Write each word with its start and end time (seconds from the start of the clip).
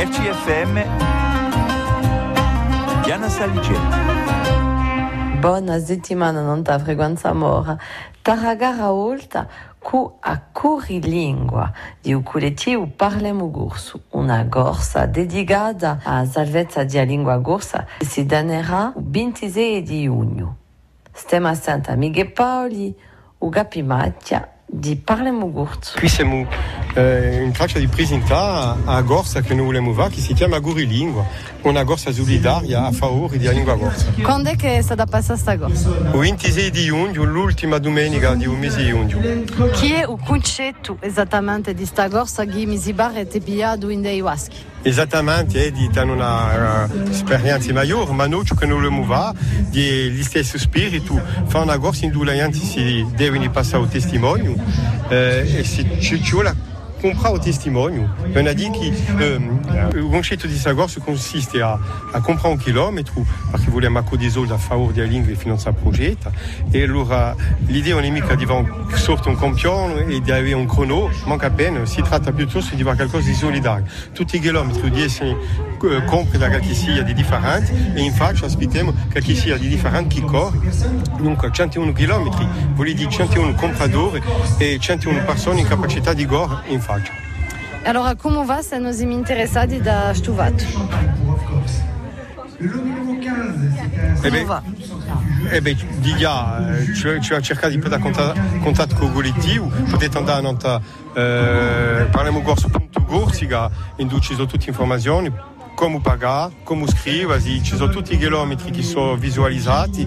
RCFM 0.00 0.82
Diana 3.02 3.28
Saligeti. 3.28 3.78
Buona 5.38 5.78
settimana 5.78 6.40
non 6.40 6.62
ta 6.62 6.78
frequenza 6.78 7.34
mora. 7.34 7.76
Taragara 8.22 8.92
olta 8.92 9.46
cu 9.78 10.16
a 10.20 10.40
Curilingua 10.40 11.70
di 12.00 12.14
un 12.14 12.22
collettivo 12.22 12.86
Parlemo 12.86 13.50
Gursu, 13.50 14.00
una 14.12 14.42
gorsa 14.44 15.04
dedicata 15.04 16.00
a 16.02 16.24
salvezza 16.24 16.82
di 16.82 17.04
lingua 17.04 17.36
gorsa 17.36 17.84
che 17.98 18.06
si 18.06 18.24
danerà 18.24 18.94
il 18.96 19.04
26 19.04 19.82
di 19.82 20.04
giugno. 20.04 20.56
Stiamo 21.12 21.48
a 21.48 21.54
Santa 21.54 21.94
Miguel 21.94 22.32
Paoli, 22.32 22.98
Ugapi 23.36 23.82
Macchia 23.82 24.48
di 24.80 24.96
Parlemo 24.96 25.50
Gursu. 25.52 25.98
Qui 25.98 26.08
siamo 26.08 26.46
eh, 26.94 27.42
in 27.42 27.52
traccia 27.52 27.78
di 27.78 27.86
presentare 27.86 28.80
a 28.86 29.00
Gorsa 29.02 29.42
che 29.42 29.54
noi 29.54 29.66
vogliamo 29.66 29.92
va, 29.92 30.08
che 30.08 30.20
si 30.20 30.32
chiama 30.32 30.58
Gurilingua, 30.58 31.24
una 31.62 31.84
gorsa 31.84 32.10
solidaria 32.10 32.86
a 32.86 32.90
favore 32.90 33.38
della 33.38 33.52
lingua 33.52 33.74
gorsa. 33.74 34.06
Quando 34.22 34.48
è 34.48 34.56
che 34.56 34.78
è 34.78 34.82
stata 34.82 35.04
passata 35.04 35.38
sta 35.38 35.54
gorsa? 35.54 35.88
Il 35.90 36.18
26 36.18 36.70
di 36.70 36.84
giugno, 36.84 37.24
l'ultima 37.24 37.78
domenica 37.78 38.34
di 38.34 38.46
un 38.46 38.58
mese 38.58 38.82
di 38.82 38.88
giugno. 38.88 39.68
Chi 39.72 39.92
è 39.92 40.00
il 40.00 40.18
concetto 40.24 40.96
esattamente 41.00 41.74
di 41.74 41.84
sta 41.84 42.08
gorsa 42.08 42.44
che 42.46 42.64
mi 42.64 42.78
si 42.78 42.94
barrette 42.94 43.40
pigliato 43.40 43.90
in 43.90 44.00
dei 44.00 44.20
waschi? 44.20 44.56
Esattamente, 44.82 45.66
è 45.66 45.70
di 45.70 45.90
una 46.12 46.84
uh, 46.84 47.08
esperienza 47.10 47.72
maggiore, 47.72 48.12
ma 48.12 48.26
noi 48.26 48.44
che 48.44 48.66
noi 48.66 48.80
vogliamo 48.80 49.04
va, 49.04 49.34
di 49.68 50.22
stesso 50.22 50.58
spirito, 50.58 51.20
fa 51.46 51.58
una 51.60 51.76
gorsa 51.76 52.06
in 52.06 52.12
cui 52.12 52.24
la 52.24 52.34
gente 52.34 52.58
si 52.58 53.06
deve 53.14 53.50
passare 53.50 53.82
il 53.82 53.90
testimonio 53.90 54.54
eh, 55.08 55.58
e 55.58 55.64
vuole 56.32 56.69
comprare 57.00 57.36
il 57.36 57.40
testimonio. 57.40 58.14
On 58.34 58.46
a 58.46 58.52
dit 58.52 58.70
che 58.70 58.92
eh, 59.18 59.98
il 59.98 60.08
concetto 60.10 60.46
di 60.46 60.52
questa 60.52 60.72
gorsa 60.72 61.00
consiste 61.00 61.60
a, 61.60 61.78
a 62.12 62.20
comprare 62.20 62.54
un 62.54 62.58
chilometro 62.58 63.24
perché 63.50 63.70
vogliamo 63.70 64.02
soldi 64.28 64.52
a 64.52 64.58
favore 64.58 64.92
della 64.92 65.08
lingua 65.08 65.32
e 65.32 65.34
finanziare 65.34 65.76
il 65.76 65.82
progetto 65.82 66.32
e 66.70 66.82
allora 66.82 67.34
l'idea 67.66 67.98
è 67.98 68.10
mica 68.10 68.34
di 68.34 68.46
fare 68.46 68.70
sorto 68.94 69.28
un 69.28 69.36
campione 69.36 70.06
e 70.06 70.20
di 70.20 70.30
avere 70.30 70.54
un 70.54 70.66
crono, 70.66 71.10
manca 71.24 71.46
appena, 71.46 71.84
si 71.86 72.02
tratta 72.02 72.32
piuttosto 72.32 72.74
di 72.74 72.82
fare 72.82 72.96
qualcosa 72.96 73.28
di 73.28 73.34
solidario. 73.34 73.86
Tutti 74.12 74.36
i 74.36 74.40
chilometri 74.40 74.90
di 74.90 75.02
essere 75.02 75.30
eh, 75.30 76.04
compri 76.04 76.38
da 76.38 76.48
qualche 76.48 76.74
sia 76.74 77.02
di 77.02 77.14
differenti 77.14 77.72
e 77.94 78.02
infatti 78.02 78.44
aspettiamo 78.44 78.92
qualche 79.10 79.34
sia 79.34 79.56
di 79.56 79.68
differenti 79.68 80.20
che 80.20 80.26
corre. 80.26 80.58
Dunque 81.16 81.50
101 81.50 81.92
km 81.92 82.74
vuol 82.74 82.92
dire 82.92 83.10
101 83.10 83.54
compradori 83.54 84.22
e 84.58 84.78
101 84.78 85.24
persone 85.24 85.60
in 85.60 85.66
capacità 85.66 86.12
di 86.12 86.26
in 86.66 86.80
faccia. 86.90 87.12
Allora 87.84 88.14
come 88.14 88.44
va 88.44 88.60
se 88.62 88.78
noi 88.78 88.92
siamo 88.92 89.12
interessati 89.12 89.80
da 89.80 90.12
Stuvat? 90.12 90.66
Eh 94.22 94.30
beh, 94.30 94.46
eh 95.50 95.60
beh, 95.62 95.76
di 95.98 96.14
già, 96.16 96.76
eh, 96.76 96.94
ci, 96.94 97.20
ci 97.22 97.32
ha 97.32 97.40
cercato 97.40 97.70
di 97.70 97.78
prendere 97.78 98.02
contatto, 98.02 98.38
contatto 98.60 98.94
con 98.96 99.06
il 99.06 99.12
collettivo, 99.12 99.72
potete 99.88 100.18
andare 100.18 100.38
a 100.38 100.42
nota, 100.42 100.80
eh, 101.14 102.06
parliamo 102.10 102.42
corso.gorsiga, 102.42 103.70
in 103.96 104.08
cui 104.08 104.20
ci 104.20 104.34
sono 104.34 104.46
tutte 104.46 104.64
le 104.64 104.70
informazioni, 104.70 105.32
come 105.80 105.98
pagare, 106.02 106.52
come 106.62 106.86
scrivere, 106.88 107.40
ci 107.40 107.74
sono 107.74 107.90
tutti 107.90 108.12
i 108.12 108.18
chilometri 108.18 108.70
che 108.70 108.82
sono 108.82 109.16
visualizzati, 109.16 110.06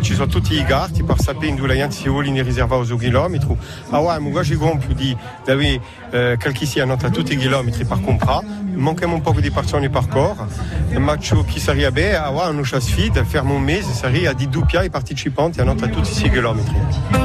ci 0.00 0.14
sono 0.14 0.28
tutti 0.28 0.54
i 0.54 0.64
gatti 0.64 1.02
per 1.02 1.18
sapere 1.18 1.56
dove 1.56 1.66
la 1.66 1.74
gente 1.74 1.96
si 1.96 2.08
vuole 2.08 2.28
riservare 2.40 2.82
ci 4.44 4.54
compito 4.54 4.92
di 4.92 5.16
avere 5.48 5.80
eh, 6.10 6.36
qualche 6.40 6.66
tutti 7.10 7.32
i 7.32 7.36
chilometri 7.36 7.84
per 7.84 8.00
comprare, 8.00 8.46
manchiamo 8.74 9.14
un 9.14 9.22
po' 9.22 9.32
di 9.32 9.50
persone 9.50 9.90
per 9.90 10.06
ma 10.98 11.18
ciò 11.18 11.42
che 11.42 11.58
sarebbe 11.58 12.16
allora, 12.16 12.50
una 12.50 12.62
sfida, 12.62 13.24
fermo 13.24 13.54
un 13.54 13.62
mese, 13.62 13.92
sarebbe 13.92 14.34
di 14.34 14.48
i 14.84 14.90
partecipanti 14.90 15.58
tutti 15.88 16.26
i 16.26 16.30
chilometri. 16.30 17.23